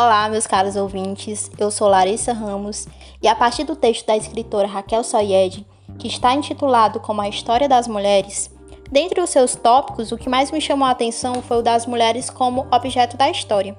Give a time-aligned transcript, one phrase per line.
[0.00, 1.50] Olá, meus caros ouvintes.
[1.58, 2.86] Eu sou Larissa Ramos
[3.20, 5.66] e a partir do texto da escritora Raquel Soyed,
[5.98, 8.48] que está intitulado como A História das Mulheres,
[8.92, 12.30] dentre os seus tópicos, o que mais me chamou a atenção foi o das mulheres
[12.30, 13.76] como objeto da história.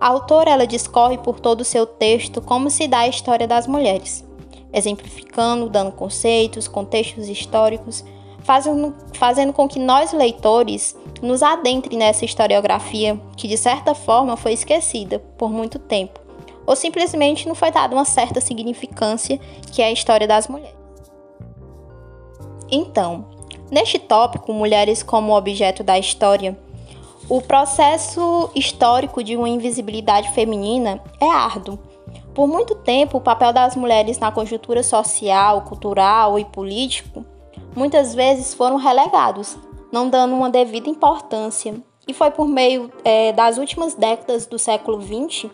[0.00, 3.66] A autora ela discorre por todo o seu texto como se dá a história das
[3.66, 4.24] mulheres,
[4.72, 8.04] exemplificando, dando conceitos, contextos históricos,
[8.42, 14.52] fazendo, fazendo com que nós, leitores, nos adentre nessa historiografia que, de certa forma, foi
[14.52, 16.20] esquecida por muito tempo,
[16.66, 19.38] ou simplesmente não foi dada uma certa significância
[19.72, 20.78] que é a história das mulheres.
[22.70, 23.26] Então,
[23.70, 26.56] neste tópico, mulheres como objeto da história,
[27.28, 31.78] o processo histórico de uma invisibilidade feminina é árduo.
[32.34, 37.19] Por muito tempo, o papel das mulheres na conjuntura social, cultural e político
[37.74, 39.56] muitas vezes foram relegados,
[39.92, 41.74] não dando uma devida importância.
[42.06, 45.50] E foi por meio é, das últimas décadas do século XX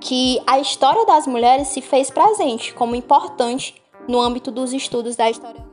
[0.00, 3.74] que a história das mulheres se fez presente como importante
[4.06, 5.64] no âmbito dos estudos da história.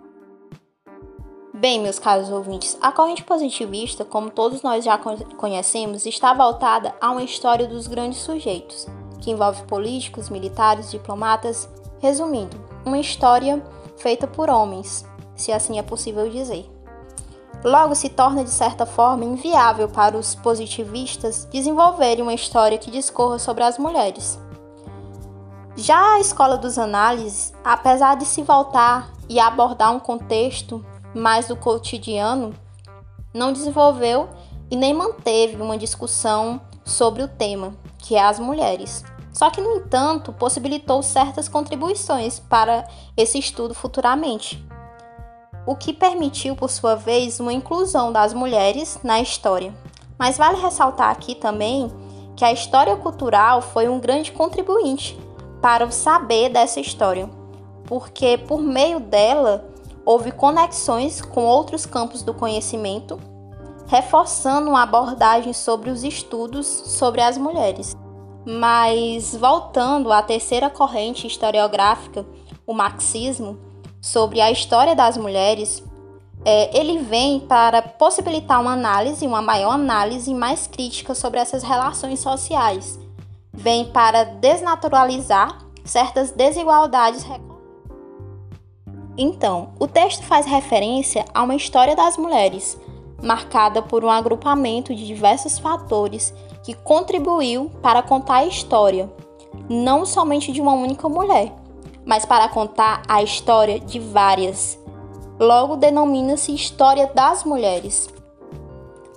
[1.54, 4.98] Bem, meus caros ouvintes, a corrente positivista, como todos nós já
[5.38, 8.88] conhecemos, está voltada a uma história dos grandes sujeitos,
[9.22, 11.70] que envolve políticos, militares, diplomatas,
[12.02, 13.64] resumindo, uma história
[13.96, 16.70] feita por homens, se assim é possível dizer.
[17.64, 23.40] Logo, se torna de certa forma inviável para os positivistas desenvolverem uma história que discorra
[23.40, 24.38] sobre as mulheres.
[25.76, 31.56] Já a escola dos análises, apesar de se voltar e abordar um contexto mais do
[31.56, 32.54] cotidiano,
[33.34, 34.28] não desenvolveu
[34.70, 39.06] e nem manteve uma discussão sobre o tema, que é as mulheres.
[39.32, 44.64] Só que, no entanto, possibilitou certas contribuições para esse estudo futuramente
[45.66, 49.74] o que permitiu, por sua vez, uma inclusão das mulheres na história.
[50.18, 51.92] Mas vale ressaltar aqui também
[52.36, 55.18] que a história cultural foi um grande contribuinte
[55.62, 57.30] para o saber dessa história,
[57.86, 59.70] porque por meio dela
[60.06, 63.20] houve conexões com outros campos do conhecimento,
[63.88, 67.96] reforçando uma abordagem sobre os estudos sobre as mulheres.
[68.46, 72.26] Mas voltando à terceira corrente historiográfica,
[72.68, 73.58] o marxismo,
[74.04, 75.82] sobre a história das mulheres,
[76.44, 82.20] é, ele vem para possibilitar uma análise, uma maior análise mais crítica sobre essas relações
[82.20, 83.00] sociais.
[83.54, 87.26] Vem para desnaturalizar certas desigualdades.
[89.18, 92.78] Então, o texto faz referência a uma história das mulheres,
[93.22, 99.10] marcada por um agrupamento de diversos fatores que contribuiu para contar a história,
[99.70, 101.63] não somente de uma única mulher,
[102.06, 104.80] mas para contar a história de várias.
[105.40, 108.10] Logo denomina-se História das Mulheres.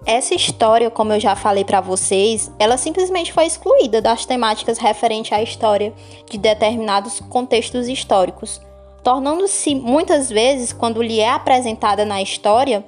[0.04, 5.32] Essa história, como eu já falei para vocês, ela simplesmente foi excluída das temáticas referentes
[5.32, 5.92] à história
[6.30, 8.60] de determinados contextos históricos,
[9.03, 12.84] tornando-se muitas vezes, quando lhe é apresentada na história,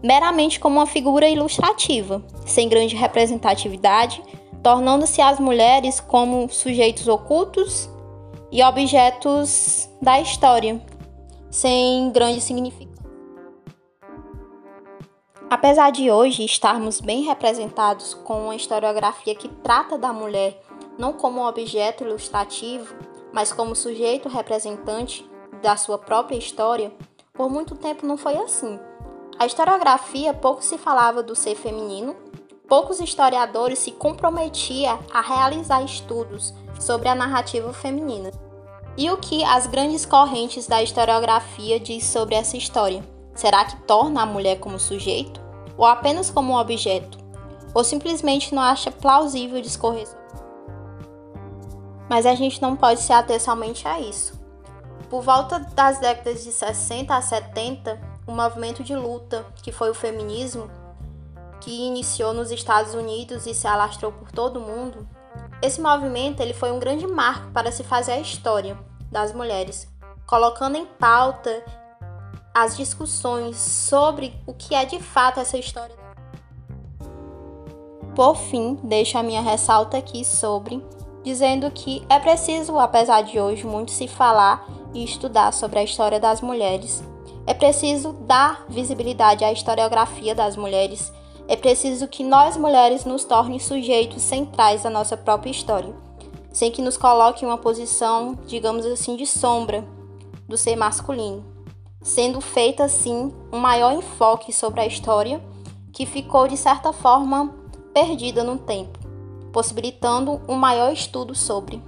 [0.00, 4.22] meramente como uma figura ilustrativa, sem grande representatividade,
[4.62, 7.90] tornando-se as mulheres como sujeitos ocultos
[8.50, 10.80] e objetos da história,
[11.50, 12.98] sem grande significado.
[15.50, 20.60] Apesar de hoje estarmos bem representados com uma historiografia que trata da mulher
[20.98, 22.94] não como objeto ilustrativo,
[23.32, 25.28] mas como sujeito representante
[25.62, 26.92] da sua própria história,
[27.32, 28.78] por muito tempo não foi assim.
[29.38, 32.16] A historiografia pouco se falava do ser feminino,
[32.68, 38.30] poucos historiadores se comprometiam a realizar estudos sobre a narrativa feminina.
[38.96, 43.04] E o que as grandes correntes da historiografia diz sobre essa história?
[43.34, 45.40] Será que torna a mulher como sujeito?
[45.76, 47.18] Ou apenas como objeto?
[47.72, 50.24] Ou simplesmente não acha plausível discorrer sobre
[52.08, 54.36] Mas a gente não pode se ater somente a isso.
[55.08, 59.94] Por volta das décadas de 60 a 70, o movimento de luta, que foi o
[59.94, 60.68] feminismo,
[61.60, 65.08] que iniciou nos Estados Unidos e se alastrou por todo o mundo,
[65.60, 68.78] esse movimento ele foi um grande marco para se fazer a história
[69.10, 69.88] das mulheres,
[70.26, 71.64] colocando em pauta
[72.54, 75.96] as discussões sobre o que é de fato essa história.
[78.14, 80.82] Por fim, deixo a minha ressalta aqui sobre
[81.22, 86.18] dizendo que é preciso, apesar de hoje muito se falar e estudar sobre a história
[86.18, 87.02] das mulheres,
[87.46, 91.12] é preciso dar visibilidade à historiografia das mulheres
[91.48, 95.94] é preciso que nós mulheres nos tornem sujeitos centrais da nossa própria história,
[96.52, 99.82] sem que nos coloque em uma posição, digamos assim, de sombra
[100.46, 101.42] do ser masculino,
[102.02, 105.42] sendo feita assim um maior enfoque sobre a história
[105.90, 107.54] que ficou de certa forma
[107.94, 108.98] perdida no tempo,
[109.50, 111.82] possibilitando um maior estudo sobre.